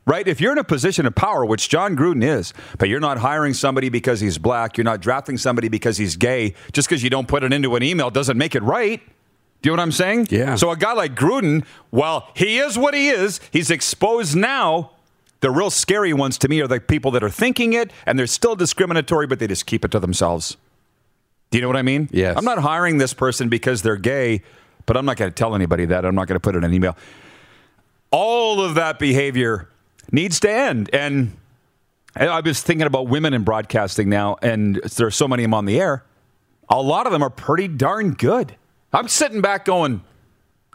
Right? 0.05 0.27
If 0.27 0.41
you're 0.41 0.51
in 0.51 0.59
a 0.59 0.65
position 0.65 1.07
of 1.07 1.15
power, 1.15 1.45
which 1.45 1.69
Jon 1.69 1.97
Gruden 1.97 2.25
is, 2.25 2.53
but 2.77 2.89
you're 2.89 2.99
not 2.99 3.19
hiring 3.19 3.55
somebody 3.55 3.89
because 3.89 4.19
he's 4.19 4.37
black, 4.37 4.77
you're 4.77 4.85
not 4.85 5.01
drafting 5.01 5.39
somebody 5.39 5.69
because 5.69 5.97
he's 5.97 6.17
gay, 6.17 6.55
just 6.73 6.89
because 6.89 7.05
you 7.05 7.11
don't 7.11 7.29
put 7.29 7.45
it 7.45 7.53
into 7.53 7.77
an 7.77 7.85
email 7.85 8.11
doesn't 8.11 8.37
make 8.37 8.57
it 8.57 8.65
right. 8.65 9.01
Do 9.63 9.71
you 9.71 9.77
know 9.77 9.81
what 9.81 9.85
I'm 9.85 9.93
saying? 9.93 10.27
Yeah. 10.31 10.57
So 10.57 10.73
a 10.73 10.77
guy 10.77 10.93
like 10.93 11.15
Gruden, 11.15 11.65
well, 11.93 12.29
he 12.35 12.59
is 12.59 12.77
what 12.77 12.95
he 12.95 13.11
is. 13.11 13.41
He's 13.53 13.71
exposed 13.71 14.35
now. 14.35 14.91
The 15.39 15.53
real 15.53 15.71
scary 15.71 16.13
ones 16.13 16.37
to 16.39 16.49
me 16.49 16.61
are 16.61 16.69
the 16.69 16.81
people 16.81 17.13
that 17.13 17.23
are 17.23 17.31
thinking 17.31 17.73
it 17.73 17.93
and 18.05 18.19
they're 18.19 18.27
still 18.27 18.57
discriminatory, 18.57 19.29
but 19.29 19.39
they 19.39 19.47
just 19.47 19.67
keep 19.67 19.85
it 19.85 19.93
to 19.93 20.01
themselves. 20.01 20.57
Do 21.53 21.59
you 21.59 21.63
know 21.63 21.69
what 21.69 21.77
I 21.77 21.83
mean? 21.83 22.09
Yes. 22.11 22.39
I'm 22.39 22.47
not 22.47 22.59
hiring 22.59 22.97
this 22.97 23.13
person 23.13 23.51
because 23.51 23.83
they're 23.83 23.97
gay, 23.97 24.41
but 24.87 24.97
I'm 24.97 25.05
not 25.05 25.19
going 25.19 25.31
to 25.31 25.35
tell 25.35 25.55
anybody 25.55 25.85
that. 25.85 26.07
I'm 26.07 26.15
not 26.15 26.27
going 26.27 26.37
to 26.37 26.41
put 26.41 26.55
it 26.55 26.59
in 26.59 26.65
an 26.65 26.73
email. 26.73 26.97
All 28.11 28.63
of 28.63 28.75
that 28.77 28.99
behavior 28.99 29.69
needs 30.11 30.41
to 30.41 30.51
end. 30.51 30.89
And 30.95 31.37
I 32.17 32.41
was 32.41 32.63
thinking 32.63 32.87
about 32.87 33.09
women 33.09 33.35
in 33.35 33.45
broadcasting 33.45 34.09
now, 34.09 34.39
and 34.41 34.77
there's 34.77 35.15
so 35.15 35.29
many 35.29 35.43
of 35.43 35.49
them 35.49 35.55
on 35.55 35.67
the 35.67 35.79
air. 35.79 36.05
A 36.71 36.81
lot 36.81 37.05
of 37.05 37.13
them 37.13 37.23
are 37.23 37.31
pretty 37.31 37.69
darn 37.69 38.15
good. 38.15 38.57
I'm 38.91 39.09
sitting 39.09 39.43
back 39.43 39.67
going, 39.67 40.01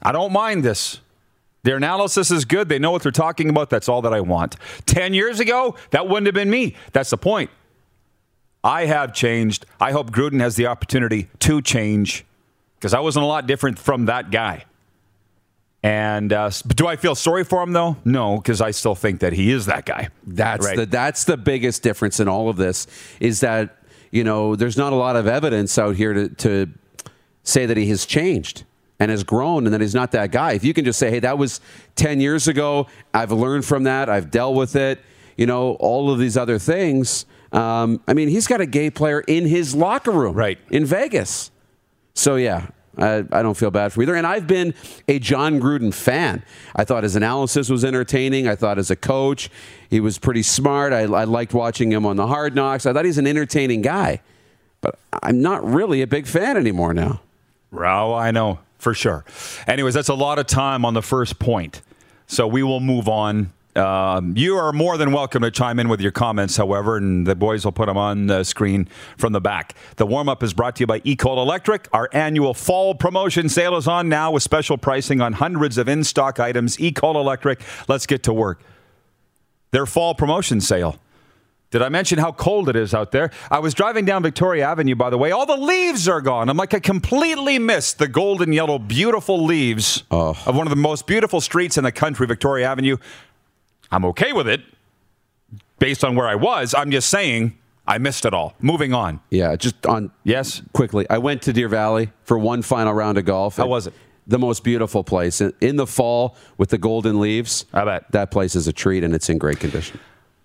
I 0.04 0.12
don't 0.12 0.32
mind 0.32 0.64
this. 0.64 1.00
Their 1.64 1.78
analysis 1.78 2.30
is 2.30 2.46
good. 2.46 2.70
They 2.70 2.78
know 2.78 2.92
what 2.92 3.02
they're 3.02 3.12
talking 3.12 3.50
about. 3.50 3.72
That's 3.72 3.90
all 3.90 4.04
that 4.04 4.14
I 4.14 4.22
want. 4.22 4.58
10 4.86 5.16
years 5.16 5.40
ago, 5.40 5.76
that 5.90 6.08
wouldn't 6.08 6.28
have 6.28 6.36
been 6.36 6.52
me. 6.52 6.76
That's 6.94 7.10
the 7.10 7.18
point. 7.18 7.50
I 8.68 8.86
have 8.86 9.14
changed. 9.14 9.66
I 9.80 9.94
hope 9.94 10.12
Gruden 10.12 10.42
has 10.42 10.58
the 10.58 10.68
opportunity 10.68 11.30
to 11.40 11.62
change 11.62 12.26
because 12.78 12.94
I 12.94 13.00
wasn't 13.00 13.24
a 13.24 13.28
lot 13.28 13.48
different 13.48 13.80
from 13.80 14.06
that 14.08 14.30
guy. 14.30 14.66
And 15.82 16.34
uh, 16.34 16.50
do 16.68 16.86
I 16.86 16.98
feel 16.98 17.16
sorry 17.16 17.46
for 17.46 17.64
him 17.64 17.72
though? 17.72 17.96
No, 18.04 18.36
because 18.36 18.60
I 18.60 18.72
still 18.72 18.94
think 18.94 19.22
that 19.22 19.32
he 19.32 19.52
is 19.52 19.68
that 19.68 19.86
guy. 19.86 20.10
That's 20.26 20.66
right? 20.66 20.76
the 20.76 20.86
that's 20.86 21.24
the 21.24 21.38
biggest 21.38 21.82
difference 21.82 22.20
in 22.20 22.28
all 22.28 22.50
of 22.50 22.58
this 22.58 22.88
is 23.22 23.40
that 23.40 23.78
you 24.12 24.26
know 24.26 24.58
there's 24.58 24.76
not 24.76 24.92
a 24.92 24.98
lot 24.98 25.16
of 25.16 25.28
evidence 25.28 25.78
out 25.78 25.96
here 25.96 26.14
to, 26.14 26.28
to 26.28 26.68
say 27.44 27.66
that 27.68 27.78
he 27.78 27.88
has 27.88 28.06
changed 28.06 28.66
and 29.00 29.12
has 29.12 29.24
grown 29.24 29.66
and 29.66 29.74
that 29.74 29.80
he's 29.80 29.96
not 29.96 30.12
that 30.12 30.32
guy. 30.32 30.52
If 30.52 30.66
you 30.66 30.74
can 30.74 30.84
just 30.84 31.00
say, 31.00 31.10
hey, 31.10 31.20
that 31.20 31.38
was 31.38 31.62
10 31.96 32.20
years 32.20 32.50
ago, 32.50 32.88
I've 33.14 33.32
learned 33.32 33.64
from 33.64 33.84
that, 33.84 34.10
I've 34.10 34.30
dealt 34.30 34.56
with 34.56 34.76
it, 34.76 35.00
you 35.38 35.46
know, 35.46 35.76
all 35.76 36.12
of 36.12 36.20
these 36.20 36.36
other 36.36 36.60
things. 36.60 37.26
Um, 37.52 38.02
I 38.08 38.14
mean, 38.14 38.28
he's 38.30 38.48
got 38.48 38.62
a 38.62 38.66
gay 38.66 38.90
player 38.90 39.22
in 39.22 39.46
his 39.48 39.74
locker 39.76 40.12
room 40.12 40.36
Right. 40.36 40.58
in 40.70 40.86
Vegas. 40.86 41.52
So, 42.14 42.36
yeah. 42.36 42.68
I, 43.00 43.18
I 43.32 43.44
don't 43.44 43.56
feel 43.56 43.70
bad 43.70 43.94
for 43.94 44.02
either. 44.02 44.16
And 44.16 44.26
I've 44.26 44.48
been 44.48 44.74
a 45.08 45.20
Jon 45.20 45.60
Gruden 45.60 45.94
fan. 45.94 46.44
I 46.76 46.84
thought 46.84 47.04
his 47.04 47.16
analysis 47.16 47.70
was 47.70 47.86
entertaining. 47.86 48.48
I 48.48 48.56
thought 48.56 48.80
as 48.80 48.90
a 48.90 48.96
coach, 48.96 49.52
he 49.88 50.00
was 50.00 50.18
pretty 50.18 50.42
smart. 50.42 50.94
I, 50.94 51.02
I 51.02 51.26
liked 51.26 51.54
watching 51.54 51.92
him 51.92 52.08
on 52.08 52.16
the 52.16 52.26
hard 52.26 52.56
knocks. 52.56 52.88
I 52.88 52.94
thought 52.94 53.06
he's 53.06 53.20
an 53.20 53.28
entertaining 53.28 53.84
guy. 53.84 54.22
But 54.82 54.98
I'm 55.22 55.42
not 55.44 55.64
really 55.64 56.02
a 56.02 56.08
big 56.08 56.26
fan 56.26 56.58
anymore 56.58 56.92
now. 56.96 57.22
Oh, 57.72 58.14
I 58.14 58.32
know 58.32 58.60
for 58.80 58.96
sure. 58.96 59.26
Anyways, 59.68 59.94
that's 59.94 60.10
a 60.10 60.16
lot 60.16 60.40
of 60.40 60.48
time 60.48 60.84
on 60.84 60.96
the 60.96 61.04
first 61.04 61.38
point. 61.38 61.84
So 62.26 62.48
we 62.48 62.64
will 62.64 62.80
move 62.80 63.08
on. 63.08 63.54
Um, 63.78 64.36
you 64.36 64.58
are 64.58 64.74
more 64.74 64.98
than 64.98 65.12
welcome 65.12 65.44
to 65.44 65.52
chime 65.52 65.80
in 65.80 65.88
with 65.88 66.02
your 66.02 66.12
comments, 66.12 66.58
however, 66.58 66.98
and 66.98 67.28
the 67.28 67.36
boys 67.36 67.64
will 67.64 67.72
put 67.72 67.86
them 67.86 67.98
on 67.98 68.26
the 68.26 68.44
screen 68.44 68.90
from 69.18 69.34
the 69.34 69.42
back. 69.42 69.76
The 69.98 70.06
warm 70.06 70.28
up 70.28 70.42
is 70.42 70.54
brought 70.54 70.78
to 70.78 70.82
you 70.82 70.88
by 70.88 71.02
Ecold 71.02 71.38
Electric. 71.38 71.88
Our 71.94 72.10
annual 72.12 72.56
fall 72.56 72.96
promotion 72.96 73.50
sale 73.50 73.78
is 73.78 73.88
on 73.88 74.10
now 74.10 74.32
with 74.32 74.42
special 74.42 74.78
pricing 74.78 75.22
on 75.22 75.34
hundreds 75.34 75.78
of 75.78 75.88
in 75.88 76.04
stock 76.04 76.40
items. 76.40 76.78
Ecold 76.78 77.16
Electric, 77.16 77.62
let's 77.88 78.08
get 78.08 78.24
to 78.24 78.34
work. 78.34 78.62
Their 79.72 79.86
fall 79.86 80.16
promotion 80.16 80.60
sale. 80.60 80.98
Did 81.70 81.82
I 81.82 81.90
mention 81.90 82.18
how 82.18 82.32
cold 82.32 82.70
it 82.70 82.78
is 82.78 82.94
out 82.94 83.12
there? 83.12 83.30
I 83.52 83.60
was 83.60 83.74
driving 83.74 84.06
down 84.06 84.24
Victoria 84.24 84.66
Avenue, 84.66 84.96
by 84.96 85.10
the 85.10 85.18
way. 85.18 85.32
All 85.32 85.46
the 85.46 85.58
leaves 85.58 86.08
are 86.08 86.22
gone. 86.22 86.50
I'm 86.50 86.56
like, 86.56 86.74
I 86.74 86.80
completely 86.80 87.60
missed 87.60 88.00
the 88.00 88.08
golden 88.08 88.54
yellow, 88.54 88.80
beautiful 88.80 89.44
leaves 89.44 90.04
of 90.10 90.56
one 90.56 90.66
of 90.66 90.70
the 90.72 90.78
most 90.78 91.06
beautiful 91.08 91.42
streets 91.42 91.78
in 91.78 91.84
the 91.84 91.92
country, 91.92 92.26
Victoria 92.26 92.68
Avenue. 92.68 92.96
I'm 93.92 94.06
okay 94.06 94.34
with 94.34 94.48
it 94.48 94.62
based 95.80 96.04
on 96.04 96.16
where 96.16 96.28
I 96.28 96.36
was. 96.36 96.74
I'm 96.74 96.92
just 96.92 97.10
saying 97.10 97.58
I 97.88 97.98
missed 97.98 98.26
it 98.26 98.34
all. 98.34 98.54
Moving 98.60 98.94
on. 98.94 99.22
Yeah, 99.30 99.56
just 99.56 99.86
on 99.86 100.12
Yes? 100.24 100.62
quickly. 100.74 101.06
I 101.10 101.20
went 101.20 101.42
to 101.44 101.54
Deer 101.54 101.70
Valley 101.70 102.12
for 102.24 102.38
one 102.38 102.62
final 102.62 102.94
round 102.94 103.18
of 103.18 103.26
golf. 103.26 103.58
How 103.58 103.68
was 103.68 103.88
it? 103.88 103.94
The 104.30 104.38
most 104.40 104.66
beautiful 104.66 105.06
place 105.06 105.40
in, 105.40 105.78
the 105.78 105.88
fall 105.88 106.36
with 106.58 106.70
the 106.70 106.78
golden 106.78 107.22
leaves. 107.22 107.66
I 107.74 107.86
bet. 107.86 108.12
that 108.12 108.30
place 108.30 108.56
is 108.56 108.68
a 108.68 108.74
treat 108.74 109.06
and 109.06 109.16
it's 109.16 109.30
in 109.30 109.38
great 109.38 109.60
condition. 109.60 110.02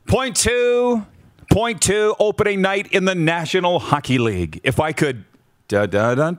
Point 0.06 0.36
two, 0.36 1.04
point 1.50 1.82
two, 1.82 2.14
opening 2.20 2.60
night 2.62 2.92
in 2.92 3.06
the 3.06 3.16
National 3.16 3.80
Hockey 3.80 4.18
League. 4.18 4.60
If 4.62 4.78
I 4.78 4.92
could, 4.92 5.24
da 5.66 5.86
da 5.86 6.14
da 6.14 6.30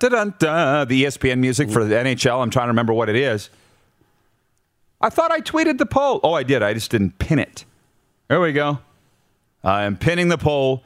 the 0.86 1.04
ESPN 1.04 1.40
music 1.40 1.70
for 1.70 1.84
the 1.84 1.96
NHL. 1.96 2.42
I'm 2.42 2.50
trying 2.50 2.68
to 2.68 2.70
remember 2.72 2.94
what 2.94 3.10
it 3.10 3.18
is. 3.18 3.50
I 5.04 5.10
thought 5.10 5.32
I 5.32 5.42
tweeted 5.42 5.80
the 5.80 5.86
poll. 5.86 6.22
Oh, 6.24 6.32
I 6.32 6.44
did. 6.44 6.64
I 6.64 6.74
just 6.74 6.90
didn't 6.90 7.20
pin 7.20 7.38
it. 7.38 7.66
There 8.30 8.40
we 8.40 8.54
go. 8.54 8.80
I 9.62 9.84
am 9.84 9.98
pinning 9.98 10.30
the 10.30 10.38
poll. 10.38 10.82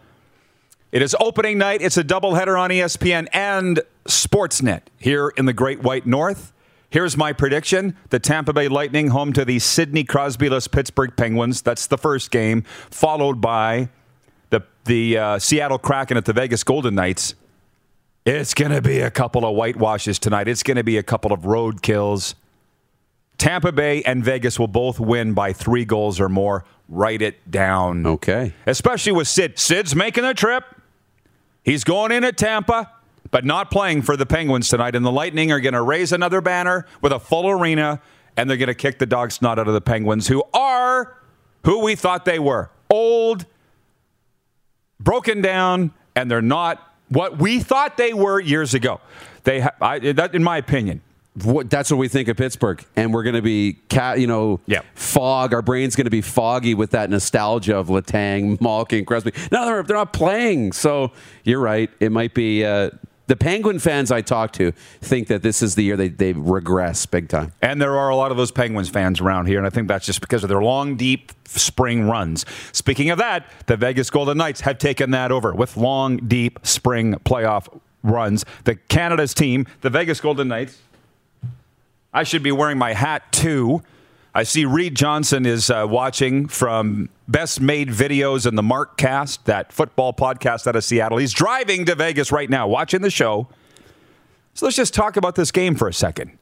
It 0.92 1.04
is 1.04 1.16
opening 1.20 1.60
night. 1.60 1.84
It's 1.84 1.98
a 1.98 2.04
doubleheader 2.04 2.60
on 2.60 2.72
ESPN 2.72 3.28
and 3.32 3.80
Sportsnet 4.06 4.82
here 4.98 5.32
in 5.38 5.46
the 5.46 5.54
Great 5.54 5.84
White 5.84 6.08
North. 6.08 6.52
Here's 6.90 7.16
my 7.16 7.32
prediction 7.32 7.96
the 8.10 8.18
Tampa 8.18 8.54
Bay 8.54 8.68
Lightning, 8.68 9.10
home 9.10 9.34
to 9.34 9.46
the 9.46 9.60
Sidney 9.60 10.04
Crosby-less 10.04 10.68
Pittsburgh 10.68 11.16
Penguins. 11.16 11.62
That's 11.62 11.86
the 11.86 11.98
first 11.98 12.32
game, 12.32 12.64
followed 12.90 13.40
by 13.40 13.90
the, 14.50 14.64
the 14.86 15.18
uh, 15.20 15.40
Seattle 15.40 15.78
Kraken 15.78 16.18
at 16.18 16.26
the 16.26 16.34
Vegas 16.34 16.64
Golden 16.64 16.96
Knights. 16.96 17.36
It's 18.26 18.56
going 18.56 18.72
to 18.72 18.82
be 18.82 19.00
a 19.00 19.12
couple 19.12 19.46
of 19.46 19.56
whitewashes 19.56 20.18
tonight. 20.18 20.48
It's 20.48 20.64
going 20.64 20.78
to 20.78 20.84
be 20.84 20.98
a 20.98 21.04
couple 21.04 21.32
of 21.32 21.46
road 21.46 21.84
kills. 21.84 22.34
Tampa 23.38 23.72
Bay 23.72 24.02
and 24.04 24.24
Vegas 24.24 24.58
will 24.58 24.68
both 24.68 25.00
win 25.00 25.34
by 25.34 25.54
three 25.54 25.86
goals 25.86 26.20
or 26.20 26.30
more. 26.30 26.66
Write 26.90 27.22
it 27.22 27.52
down. 27.52 28.06
Okay. 28.06 28.54
Especially 28.66 29.12
with 29.12 29.28
Sid. 29.28 29.60
Sid's 29.60 29.96
making 29.96 30.24
the 30.24 30.34
trip. 30.34 30.64
He's 31.64 31.84
going 31.84 32.12
in 32.12 32.24
at 32.24 32.38
Tampa, 32.38 32.92
but 33.30 33.46
not 33.46 33.70
playing 33.70 34.02
for 34.02 34.16
the 34.16 34.26
Penguins 34.26 34.70
tonight. 34.70 34.96
And 34.96 35.06
the 35.06 35.12
Lightning 35.12 35.52
are 35.52 35.60
going 35.60 35.74
to 35.74 35.82
raise 35.82 36.12
another 36.14 36.42
banner 36.42 36.86
with 37.02 37.12
a 37.12 37.20
full 37.20 37.50
arena, 37.50 38.02
and 38.38 38.50
they're 38.50 38.58
going 38.58 38.68
to 38.68 38.74
kick 38.74 39.00
the 39.00 39.06
dog 39.06 39.32
snot 39.32 39.60
out 39.60 39.68
of 39.68 39.74
the 39.74 39.82
Penguins, 39.82 40.28
who 40.28 40.44
are 40.54 41.18
who 41.66 41.84
we 41.84 41.96
thought 41.96 42.24
they 42.24 42.40
were 42.40 42.72
old, 42.90 43.46
broken 45.00 45.42
down, 45.42 45.92
and 46.16 46.32
they're 46.32 46.42
not 46.42 46.82
what 47.10 47.38
we 47.38 47.60
thought 47.60 47.98
they 47.98 48.14
were 48.14 48.40
years 48.40 48.74
ago. 48.74 49.02
They, 49.44 49.60
ha- 49.60 49.76
I, 49.82 50.00
that, 50.00 50.34
in 50.34 50.44
my 50.44 50.58
opinion, 50.58 51.02
What, 51.44 51.70
that's 51.70 51.92
what 51.92 51.98
we 51.98 52.08
think 52.08 52.28
of 52.30 52.38
Pittsburgh, 52.38 52.84
and 52.96 53.14
we're 53.14 53.24
going 53.24 53.36
to 53.36 53.42
be, 53.42 53.78
ca- 53.90 54.14
you 54.14 54.26
know, 54.28 54.60
Yeah. 54.66 54.82
fog. 54.96 55.54
Our 55.54 55.62
brain's 55.62 55.96
going 55.96 56.06
to 56.06 56.12
be 56.12 56.22
foggy 56.22 56.74
with 56.74 56.92
that 56.92 57.10
nostalgia 57.10 57.78
of 57.78 57.90
Letang, 57.90 58.60
Malkin, 58.60 59.06
Crosby. 59.06 59.34
No, 59.52 59.66
they're, 59.66 59.84
they're 59.84 59.98
not 59.98 60.14
playing. 60.14 60.72
So 60.72 61.12
you're 61.44 61.60
right. 61.60 61.92
It 62.00 62.12
might 62.12 62.34
be 62.34 62.66
uh, 62.66 62.90
the 63.28 63.36
Penguin 63.36 63.78
fans 63.78 64.10
I 64.12 64.22
talk 64.22 64.52
to 64.54 64.72
think 65.02 65.28
that 65.28 65.44
this 65.44 65.62
is 65.62 65.76
the 65.76 65.84
year 65.84 65.96
they 65.98 66.08
they 66.08 66.34
regress 66.34 67.06
big 67.06 67.28
time. 67.30 67.52
And 67.62 67.80
there 67.82 67.98
are 67.98 68.10
a 68.10 68.16
lot 68.16 68.32
of 68.32 68.38
those 68.38 68.52
Penguins 68.52 68.90
fans 68.90 69.20
around 69.22 69.46
here, 69.48 69.58
and 69.58 69.68
I 69.68 69.70
think 69.70 69.88
that's 69.90 70.06
just 70.06 70.22
because 70.22 70.44
of 70.44 70.50
their 70.50 70.62
long, 70.64 70.96
deep 70.96 71.34
spring 71.46 72.08
runs. 72.08 72.46
Speaking 72.72 73.10
of 73.10 73.18
that, 73.20 73.46
the 73.68 73.78
Vegas 73.78 74.10
Golden 74.10 74.38
Knights 74.38 74.62
have 74.62 74.78
taken 74.80 75.12
that 75.12 75.32
over 75.32 75.54
with 75.54 75.78
long, 75.78 76.18
deep 76.18 76.60
spring 76.64 77.14
playoff 77.26 77.68
runs. 78.02 78.46
The 78.64 78.76
Canada's 78.76 79.34
team, 79.34 79.68
the 79.82 79.90
Vegas 79.90 80.22
Golden 80.22 80.48
Knights, 80.48 80.80
I 82.14 82.24
should 82.24 82.44
be 82.44 82.52
wearing 82.52 82.78
my 82.78 82.94
hat 82.94 83.32
too. 83.32 83.82
I 84.34 84.44
see 84.44 84.66
Reed 84.66 84.96
Johnson 84.96 85.46
is 85.46 85.70
uh, 85.70 85.86
watching 85.90 86.48
from 86.48 87.10
Best 87.28 87.60
Made 87.60 87.90
Videos 87.90 88.46
and 88.46 88.58
the 88.58 88.64
Mark 88.64 88.98
Cast, 88.98 89.46
that 89.46 89.74
football 89.74 90.14
podcast 90.14 90.68
out 90.68 90.76
of 90.76 90.84
Seattle. 90.84 91.18
He's 91.18 91.34
driving 91.34 91.86
to 91.86 91.96
Vegas 91.96 92.32
right 92.32 92.50
now, 92.50 92.68
watching 92.68 93.02
the 93.02 93.10
show. 93.10 93.48
So 94.54 94.66
let's 94.66 94.76
just 94.76 94.94
talk 94.94 95.18
about 95.18 95.36
this 95.36 95.52
game 95.52 95.76
for 95.76 95.88
a 95.88 95.94
second 95.94 96.38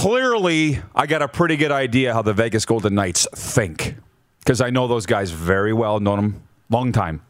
clearly 0.00 0.80
I 0.94 1.06
got 1.06 1.20
a 1.20 1.28
pretty 1.28 1.56
good 1.56 1.72
idea 1.72 2.14
how 2.14 2.22
the 2.22 2.32
Vegas 2.32 2.64
Golden 2.64 2.94
Knights 2.94 3.26
think 3.34 3.96
because 4.38 4.62
I 4.62 4.70
know 4.70 4.88
those 4.88 5.04
guys 5.04 5.30
very 5.30 5.74
well, 5.74 6.00
known 6.00 6.16
them 6.16 6.42
long 6.70 6.90
time, 6.92 7.20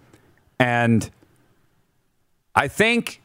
and 0.60 1.10
I 2.54 2.68
think 2.68 3.19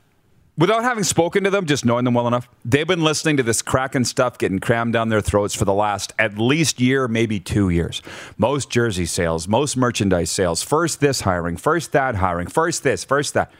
without 0.57 0.83
having 0.83 1.03
spoken 1.03 1.43
to 1.43 1.49
them, 1.49 1.65
just 1.65 1.85
knowing 1.85 2.05
them 2.05 2.13
well 2.13 2.27
enough, 2.27 2.47
they've 2.63 2.87
been 2.87 3.03
listening 3.03 3.37
to 3.37 3.43
this 3.43 3.61
Kraken 3.61 4.05
stuff 4.05 4.37
getting 4.37 4.59
crammed 4.59 4.93
down 4.93 5.09
their 5.09 5.21
throats 5.21 5.55
for 5.55 5.65
the 5.65 5.73
last 5.73 6.13
at 6.17 6.37
least 6.37 6.79
year, 6.79 7.07
maybe 7.07 7.39
two 7.39 7.69
years. 7.69 8.01
Most 8.37 8.69
jersey 8.69 9.05
sales, 9.05 9.47
most 9.47 9.75
merchandise 9.75 10.31
sales, 10.31 10.63
first 10.63 10.99
this 10.99 11.21
hiring, 11.21 11.57
first 11.57 11.91
that 11.91 12.15
hiring, 12.15 12.47
first 12.47 12.83
this, 12.83 13.03
first 13.03 13.33
that. 13.33 13.51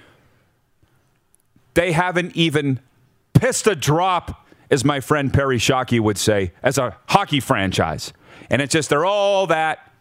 They 1.73 1.91
haven't 1.91 2.35
even 2.37 2.79
pissed 3.33 3.67
a 3.67 3.75
drop, 3.75 4.47
as 4.71 4.83
my 4.83 4.99
friend 4.99 5.31
Perry 5.31 5.57
Shockey 5.57 5.99
would 5.99 6.17
say, 6.17 6.53
as 6.63 6.77
a 6.77 6.97
hockey 7.07 7.39
franchise. 7.39 8.13
And 8.49 8.61
it's 8.61 8.71
just, 8.71 8.89
they're 8.89 9.05
all 9.05 9.45
that. 9.47 9.91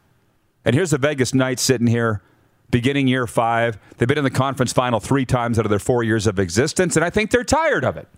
And 0.65 0.75
here's 0.75 0.91
the 0.91 0.99
Vegas 0.99 1.35
Knights 1.35 1.61
sitting 1.61 1.87
here, 1.87 2.23
beginning 2.71 3.09
year 3.09 3.27
five. 3.27 3.79
They've 3.97 4.09
been 4.09 4.19
in 4.19 4.25
the 4.25 4.31
conference 4.31 4.73
final 4.73 5.01
three 5.01 5.25
times 5.25 5.59
out 5.59 5.65
of 5.65 5.71
their 5.71 5.79
four 5.79 6.03
years 6.03 6.27
of 6.27 6.39
existence, 6.39 6.97
and 6.97 7.05
I 7.05 7.11
think 7.11 7.31
they're 7.31 7.45
tired 7.45 7.85
of 7.85 7.97
it. 7.97 8.09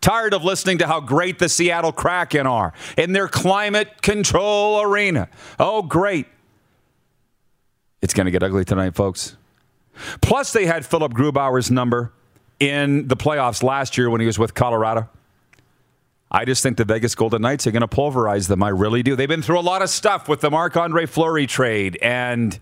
Tired 0.00 0.34
of 0.34 0.42
listening 0.42 0.78
to 0.78 0.86
how 0.86 1.00
great 1.00 1.38
the 1.38 1.48
Seattle 1.48 1.92
Kraken 1.92 2.46
are 2.46 2.72
in 2.96 3.12
their 3.12 3.28
climate 3.28 4.02
control 4.02 4.80
arena. 4.80 5.28
Oh, 5.60 5.82
great. 5.82 6.26
It's 8.00 8.14
going 8.14 8.24
to 8.24 8.30
get 8.30 8.42
ugly 8.42 8.64
tonight, 8.64 8.94
folks. 8.94 9.36
Plus, 10.20 10.52
they 10.52 10.66
had 10.66 10.84
Philipp 10.84 11.12
Grubauer's 11.12 11.70
number 11.70 12.12
in 12.58 13.06
the 13.06 13.16
playoffs 13.16 13.62
last 13.62 13.96
year 13.96 14.10
when 14.10 14.20
he 14.20 14.26
was 14.26 14.38
with 14.38 14.54
Colorado. 14.54 15.08
I 16.30 16.46
just 16.46 16.62
think 16.62 16.78
the 16.78 16.84
Vegas 16.84 17.14
Golden 17.14 17.42
Knights 17.42 17.66
are 17.66 17.70
going 17.70 17.82
to 17.82 17.88
pulverize 17.88 18.48
them. 18.48 18.62
I 18.62 18.70
really 18.70 19.02
do. 19.02 19.14
They've 19.14 19.28
been 19.28 19.42
through 19.42 19.58
a 19.58 19.60
lot 19.60 19.82
of 19.82 19.90
stuff 19.90 20.28
with 20.28 20.40
the 20.40 20.50
Marc 20.50 20.76
Andre 20.76 21.04
Fleury 21.06 21.46
trade 21.46 21.98
and, 22.00 22.58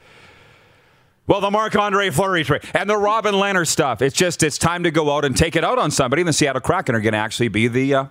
well, 1.30 1.40
the 1.40 1.50
Marc 1.50 1.76
Andre 1.76 2.10
Fleury 2.10 2.42
trade 2.42 2.62
and 2.74 2.90
the 2.90 2.96
Robin 2.96 3.38
Leonard 3.38 3.68
stuff. 3.68 4.02
It's 4.02 4.16
just, 4.16 4.42
it's 4.42 4.58
time 4.58 4.82
to 4.82 4.90
go 4.90 5.16
out 5.16 5.24
and 5.24 5.36
take 5.36 5.54
it 5.54 5.62
out 5.62 5.78
on 5.78 5.92
somebody. 5.92 6.22
And 6.22 6.28
the 6.28 6.32
Seattle 6.32 6.60
Kraken 6.60 6.96
are 6.96 7.00
going 7.00 7.12
to 7.12 7.20
actually 7.20 7.46
be 7.46 7.68
the 7.68 7.94
uh, 7.94 8.06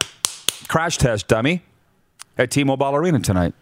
crash 0.69 0.97
test 0.97 1.27
dummy 1.27 1.61
at 2.37 2.49
T 2.49 2.63
Mobile 2.63 2.95
Arena 2.95 3.19
tonight. 3.19 3.53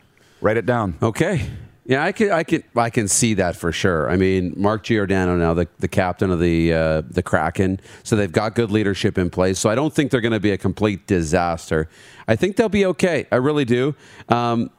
Write 0.42 0.58
it 0.58 0.68
down. 0.68 0.96
Okay. 1.02 1.50
Yeah, 1.88 2.04
I 2.04 2.12
can, 2.12 2.32
I 2.32 2.44
can, 2.44 2.64
I 2.76 2.92
can 2.92 3.08
see 3.08 3.34
that 3.34 3.56
for 3.56 3.72
sure. 3.72 4.12
I 4.12 4.16
mean, 4.16 4.54
Mark 4.56 4.84
Giordano 4.84 5.36
now, 5.38 5.56
the, 5.56 5.68
the 5.80 5.88
captain 5.88 6.30
of 6.30 6.40
the 6.40 6.74
uh, 6.74 7.02
the 7.10 7.24
Kraken, 7.24 7.80
so 8.04 8.16
they've 8.16 8.32
got 8.32 8.54
good 8.54 8.70
leadership 8.70 9.18
in 9.18 9.32
place. 9.32 9.58
So 9.58 9.72
I 9.72 9.76
don't 9.76 9.92
think 9.92 10.12
they're 10.12 10.22
going 10.22 10.34
to 10.34 10.40
be 10.40 10.52
a 10.52 10.58
complete 10.58 11.08
disaster. 11.08 11.90
I 12.28 12.36
think 12.36 12.58
they'll 12.58 12.70
be 12.70 12.86
okay. 12.88 13.26
I 13.32 13.38
really 13.38 13.66
do. 13.66 13.96
Um, 14.30 14.70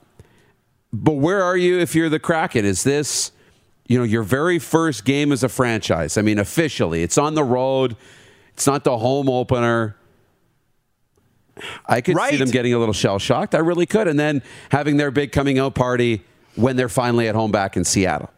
but 0.93 1.15
where 1.15 1.43
are 1.43 1.57
you 1.57 1.81
if 1.81 1.97
you're 1.97 2.11
the 2.11 2.21
Kraken? 2.21 2.67
Is 2.67 2.85
this, 2.85 3.33
you 3.89 3.99
know, 3.99 4.05
your 4.05 4.23
very 4.23 4.59
first 4.61 5.05
game 5.05 5.33
as 5.33 5.43
a 5.43 5.49
franchise? 5.49 6.17
I 6.17 6.23
mean, 6.23 6.39
officially, 6.39 7.03
it's 7.03 7.19
on 7.19 7.35
the 7.35 7.43
road. 7.43 7.97
It's 8.53 8.67
not 8.67 8.85
the 8.85 8.97
home 8.99 9.29
opener. 9.29 9.97
I 11.87 12.01
could 12.01 12.17
see 12.31 12.37
them 12.37 12.51
getting 12.51 12.73
a 12.73 12.79
little 12.79 12.95
shell 12.95 13.19
shocked. 13.19 13.55
I 13.55 13.59
really 13.59 13.87
could. 13.87 14.07
And 14.07 14.19
then 14.19 14.43
having 14.71 14.97
their 14.97 15.11
big 15.11 15.33
coming 15.33 15.59
out 15.59 15.75
party 15.75 16.23
when 16.55 16.77
they're 16.77 16.89
finally 16.89 17.27
at 17.29 17.35
home 17.35 17.51
back 17.51 17.77
in 17.77 17.85
Seattle. 17.85 18.31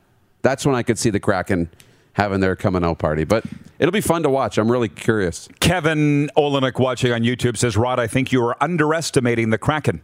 That's 0.43 0.65
when 0.65 0.75
I 0.75 0.83
could 0.83 0.99
see 0.99 1.11
the 1.11 1.21
Kraken 1.21 1.69
having 2.15 2.41
their 2.41 2.57
coming 2.57 2.85
out 2.85 2.99
party. 2.99 3.25
But 3.25 3.45
it'll 3.79 3.93
be 3.93 4.01
fun 4.01 4.23
to 4.23 4.31
watch. 4.31 4.57
I'm 4.57 4.71
really 4.71 4.89
curious. 4.89 5.49
Kevin 5.61 6.31
Olenek 6.37 6.79
watching 6.79 7.13
on 7.13 7.23
YouTube 7.23 7.57
says, 7.57 7.77
Rod, 7.77 7.99
I 7.99 8.07
think 8.07 8.33
you 8.33 8.43
are 8.45 8.57
underestimating 8.63 9.51
the 9.51 9.59
Kraken. 9.59 10.03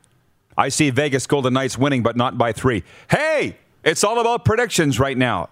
I 0.59 0.71
see 0.71 0.91
Vegas 0.91 1.27
Golden 1.27 1.55
Knights 1.55 1.79
winning, 1.79 2.03
but 2.03 2.17
not 2.17 2.37
by 2.37 2.53
three. 2.53 2.83
Hey, 3.11 3.59
it's 3.87 4.05
all 4.05 4.21
about 4.21 4.45
predictions 4.45 5.01
right 5.01 5.17
now. 5.17 5.49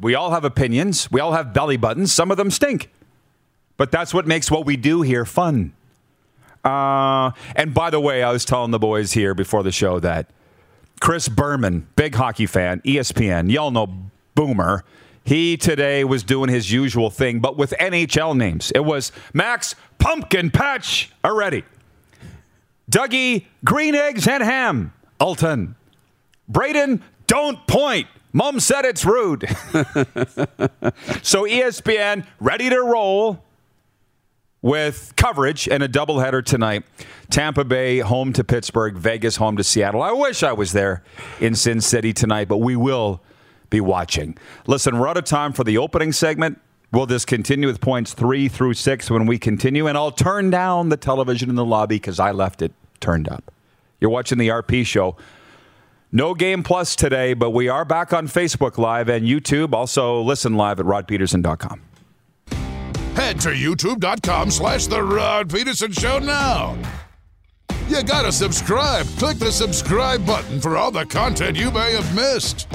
We 0.00 0.14
all 0.14 0.30
have 0.30 0.44
opinions. 0.44 1.10
We 1.12 1.20
all 1.20 1.32
have 1.32 1.52
belly 1.52 1.76
buttons. 1.76 2.12
Some 2.12 2.30
of 2.30 2.38
them 2.38 2.50
stink. 2.50 2.90
But 3.76 3.92
that's 3.92 4.14
what 4.14 4.26
makes 4.26 4.50
what 4.50 4.64
we 4.64 4.76
do 4.76 5.02
here 5.02 5.26
fun. 5.26 5.74
Uh, 6.64 7.32
and 7.54 7.74
by 7.74 7.90
the 7.90 8.00
way, 8.00 8.22
I 8.22 8.32
was 8.32 8.44
telling 8.44 8.70
the 8.70 8.78
boys 8.78 9.12
here 9.12 9.34
before 9.34 9.62
the 9.62 9.72
show 9.72 10.00
that 10.00 10.30
Chris 11.00 11.28
Berman, 11.28 11.86
big 11.94 12.14
hockey 12.14 12.46
fan, 12.46 12.80
ESPN, 12.82 13.50
y'all 13.50 13.70
know 13.70 13.92
Boomer. 14.34 14.84
He 15.24 15.56
today 15.56 16.04
was 16.04 16.22
doing 16.22 16.48
his 16.48 16.72
usual 16.72 17.10
thing, 17.10 17.40
but 17.40 17.56
with 17.56 17.74
NHL 17.78 18.36
names. 18.36 18.72
It 18.74 18.84
was 18.84 19.12
Max 19.34 19.74
Pumpkin 19.98 20.50
Patch 20.50 21.12
already. 21.24 21.64
Dougie 22.90 23.46
Green 23.64 23.94
Eggs 23.94 24.26
and 24.26 24.42
Ham, 24.42 24.92
Alton. 25.20 25.76
Braden, 26.48 27.02
don't 27.32 27.66
point. 27.66 28.08
Mom 28.34 28.60
said 28.60 28.84
it's 28.84 29.06
rude. 29.06 29.48
so 31.22 31.44
ESPN 31.44 32.26
ready 32.40 32.68
to 32.68 32.78
roll 32.78 33.42
with 34.60 35.14
coverage 35.16 35.66
and 35.66 35.82
a 35.82 35.88
doubleheader 35.88 36.44
tonight. 36.44 36.84
Tampa 37.30 37.64
Bay 37.64 38.00
home 38.00 38.34
to 38.34 38.44
Pittsburgh, 38.44 38.96
Vegas 38.96 39.36
home 39.36 39.56
to 39.56 39.64
Seattle. 39.64 40.02
I 40.02 40.12
wish 40.12 40.42
I 40.42 40.52
was 40.52 40.72
there 40.72 41.02
in 41.40 41.54
Sin 41.54 41.80
City 41.80 42.12
tonight, 42.12 42.48
but 42.48 42.58
we 42.58 42.76
will 42.76 43.22
be 43.70 43.80
watching. 43.80 44.36
Listen, 44.66 44.98
we're 44.98 45.08
out 45.08 45.16
of 45.16 45.24
time 45.24 45.54
for 45.54 45.64
the 45.64 45.78
opening 45.78 46.12
segment. 46.12 46.60
We'll 46.92 47.06
just 47.06 47.26
continue 47.26 47.66
with 47.66 47.80
points 47.80 48.12
three 48.12 48.48
through 48.48 48.74
six 48.74 49.10
when 49.10 49.24
we 49.24 49.38
continue, 49.38 49.86
and 49.86 49.96
I'll 49.96 50.12
turn 50.12 50.50
down 50.50 50.90
the 50.90 50.98
television 50.98 51.48
in 51.48 51.54
the 51.54 51.64
lobby 51.64 51.96
because 51.96 52.20
I 52.20 52.32
left 52.32 52.60
it 52.60 52.72
turned 53.00 53.26
up. 53.26 53.50
You're 54.00 54.10
watching 54.10 54.36
the 54.36 54.48
RP 54.48 54.84
show. 54.84 55.16
No 56.14 56.34
game 56.34 56.62
plus 56.62 56.94
today, 56.94 57.32
but 57.32 57.50
we 57.50 57.68
are 57.68 57.86
back 57.86 58.12
on 58.12 58.28
Facebook 58.28 58.76
Live 58.76 59.08
and 59.08 59.26
YouTube. 59.26 59.72
Also, 59.72 60.20
listen 60.20 60.56
live 60.56 60.78
at 60.78 60.84
rodpedersen.com. 60.84 61.80
Head 63.14 63.40
to 63.40 63.48
youtube.com 63.50 64.50
slash 64.50 64.86
The 64.86 65.02
Rod 65.02 65.50
Pedersen 65.50 65.92
Show 65.92 66.18
now. 66.18 66.76
You 67.88 68.02
gotta 68.02 68.30
subscribe. 68.30 69.06
Click 69.18 69.38
the 69.38 69.50
subscribe 69.50 70.24
button 70.26 70.60
for 70.60 70.76
all 70.76 70.90
the 70.90 71.06
content 71.06 71.56
you 71.56 71.70
may 71.70 71.92
have 71.92 72.14
missed. 72.14 72.68